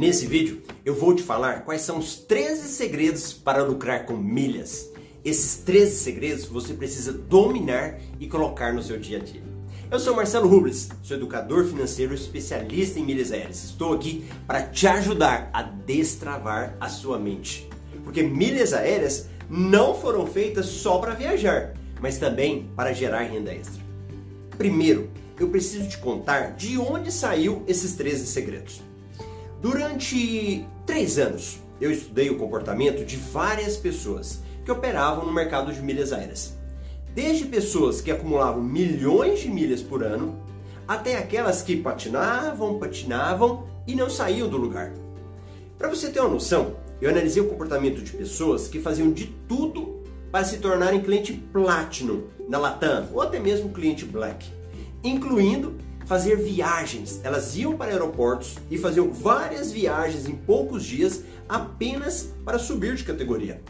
[0.00, 4.90] Nesse vídeo eu vou te falar quais são os 13 segredos para lucrar com milhas.
[5.22, 9.42] Esses 13 segredos você precisa dominar e colocar no seu dia a dia.
[9.90, 13.62] Eu sou Marcelo Rubles, sou educador financeiro especialista em milhas aéreas.
[13.62, 17.68] Estou aqui para te ajudar a destravar a sua mente.
[18.02, 23.82] Porque milhas aéreas não foram feitas só para viajar, mas também para gerar renda extra.
[24.56, 28.88] Primeiro, eu preciso te contar de onde saiu esses 13 segredos.
[29.60, 35.82] Durante três anos, eu estudei o comportamento de várias pessoas que operavam no mercado de
[35.82, 36.56] milhas aéreas.
[37.14, 40.42] Desde pessoas que acumulavam milhões de milhas por ano,
[40.88, 44.94] até aquelas que patinavam, patinavam e não saíam do lugar.
[45.76, 50.02] Para você ter uma noção, eu analisei o comportamento de pessoas que faziam de tudo
[50.32, 54.46] para se tornarem cliente Platinum na Latam ou até mesmo cliente Black,
[55.04, 55.74] incluindo
[56.10, 57.20] fazer viagens.
[57.22, 63.04] Elas iam para aeroportos e faziam várias viagens em poucos dias apenas para subir de
[63.04, 63.62] categoria.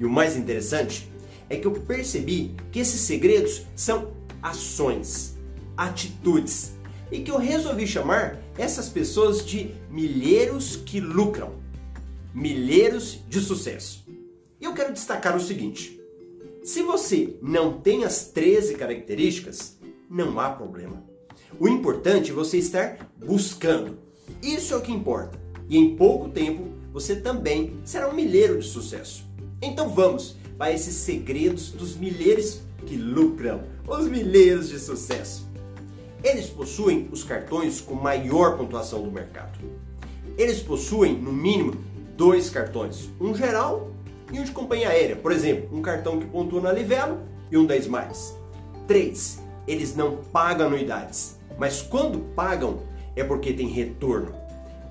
[0.00, 1.08] E o mais interessante
[1.48, 4.10] é que eu percebi que esses segredos são
[4.42, 5.38] ações,
[5.76, 6.72] atitudes,
[7.12, 11.52] e que eu resolvi chamar essas pessoas de milheiros que lucram,
[12.34, 14.04] milheiros de sucesso.
[14.60, 16.00] E eu quero destacar o seguinte:
[16.64, 19.78] se você não tem as 13 características,
[20.10, 21.11] não há problema.
[21.60, 23.98] O importante é você estar buscando.
[24.42, 25.38] Isso é o que importa.
[25.68, 29.24] E em pouco tempo você também será um milheiro de sucesso.
[29.60, 35.48] Então vamos para esses segredos dos milheiros que lucram, os milheiros de sucesso.
[36.24, 39.58] Eles possuem os cartões com maior pontuação do mercado.
[40.36, 41.74] Eles possuem, no mínimo,
[42.16, 43.90] dois cartões, um geral
[44.32, 45.16] e um de companhia aérea.
[45.16, 47.18] Por exemplo, um cartão que pontua na Livelo
[47.50, 48.34] e um da Smiles.
[48.86, 49.40] 3.
[49.66, 52.80] Eles não pagam anuidades mas quando pagam
[53.14, 54.34] é porque tem retorno.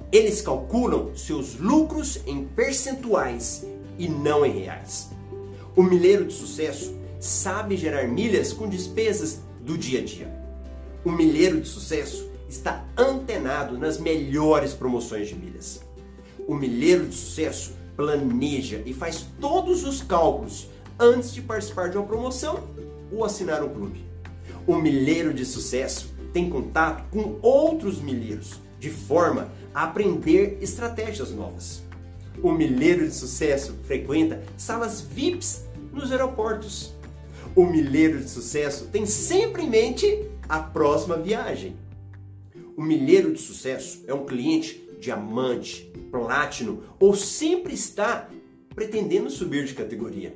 [0.10, 3.66] Eles calculam seus lucros em percentuais
[4.00, 5.10] e não em reais.
[5.76, 10.34] O milheiro de sucesso sabe gerar milhas com despesas do dia a dia.
[11.04, 15.82] O milheiro de sucesso está antenado nas melhores promoções de milhas.
[16.48, 22.08] O milheiro de sucesso planeja e faz todos os cálculos antes de participar de uma
[22.08, 22.64] promoção
[23.12, 24.06] ou assinar um clube.
[24.66, 31.84] O milheiro de sucesso tem contato com outros milheiros, de forma a aprender estratégias novas.
[32.42, 36.94] O milheiro de sucesso frequenta salas VIPs nos aeroportos.
[37.56, 41.76] O milheiro de sucesso tem sempre em mente a próxima viagem.
[42.78, 48.30] O milheiro de sucesso é um cliente diamante, platino ou sempre está
[48.74, 50.36] pretendendo subir de categoria.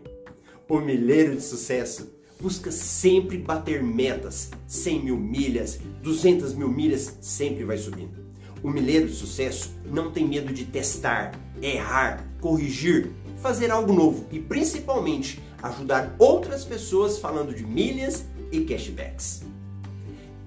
[0.67, 4.51] O milheiro de sucesso busca sempre bater metas.
[4.68, 8.25] 100 mil milhas, 200 mil milhas, sempre vai subindo.
[8.63, 14.40] O milheiro de sucesso não tem medo de testar, errar, corrigir, fazer algo novo e
[14.40, 19.44] principalmente ajudar outras pessoas falando de milhas e cashbacks.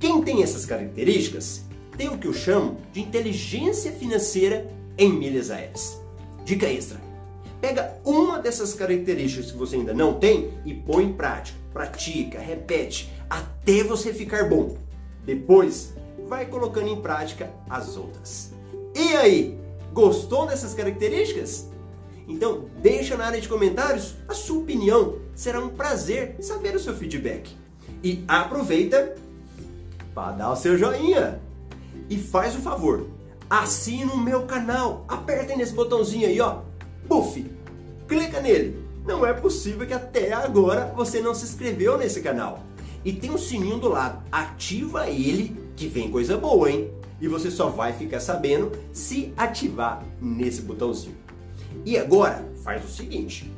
[0.00, 1.64] Quem tem essas características
[1.96, 6.00] tem o que eu chamo de inteligência financeira em milhas aéreas.
[6.44, 7.00] Dica extra:
[7.60, 11.58] Pega uma dessas características que você ainda não tem e põe em prática.
[11.72, 14.76] Pratica, repete, até você ficar bom.
[15.24, 15.94] Depois,
[16.28, 18.52] vai colocando em prática as outras.
[18.94, 19.58] E aí,
[19.92, 21.68] gostou dessas características?
[22.28, 25.16] Então, deixa na área de comentários a sua opinião.
[25.34, 27.56] Será um prazer saber o seu feedback.
[28.04, 29.16] E aproveita
[30.14, 31.40] para dar o seu joinha.
[32.08, 33.08] E faz o favor,
[33.50, 35.04] assina o meu canal.
[35.08, 36.67] Aperta nesse botãozinho aí, ó
[37.08, 37.44] Puff,
[38.06, 38.84] clica nele.
[39.06, 42.62] Não é possível que até agora você não se inscreveu nesse canal.
[43.02, 46.92] E tem um sininho do lado, ativa ele que vem coisa boa, hein?
[47.18, 51.16] E você só vai ficar sabendo se ativar nesse botãozinho.
[51.86, 53.50] E agora, faz o seguinte,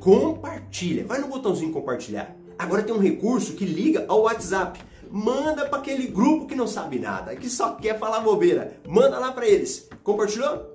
[0.00, 2.34] compartilha, vai no botãozinho compartilhar.
[2.58, 4.80] Agora tem um recurso que liga ao WhatsApp.
[5.10, 8.78] Manda para aquele grupo que não sabe nada, que só quer falar bobeira.
[8.88, 9.88] Manda lá para eles.
[10.02, 10.74] Compartilhou?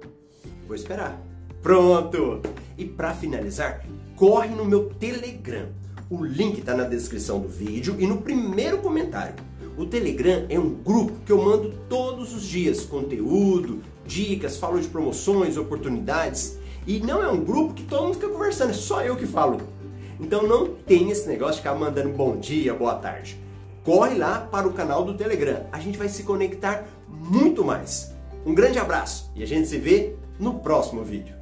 [0.67, 1.30] Vou esperar.
[1.61, 2.41] Pronto!
[2.75, 3.85] E para finalizar,
[4.15, 5.67] corre no meu Telegram.
[6.09, 9.35] O link está na descrição do vídeo e no primeiro comentário.
[9.77, 14.87] O Telegram é um grupo que eu mando todos os dias conteúdo, dicas, falo de
[14.87, 16.57] promoções, oportunidades.
[16.87, 19.61] E não é um grupo que todo mundo fica conversando, é só eu que falo.
[20.19, 23.39] Então não tem esse negócio de ficar mandando bom dia, boa tarde.
[23.83, 25.65] Corre lá para o canal do Telegram.
[25.71, 28.11] A gente vai se conectar muito mais.
[28.45, 31.40] Um grande abraço e a gente se vê no próximo vídeo.